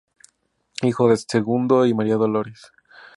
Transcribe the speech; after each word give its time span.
Hijo 0.81 1.09
de 1.09 1.15
Segundo 1.17 1.85
y 1.85 1.93
María 1.93 2.15
Dolores. 2.15 2.71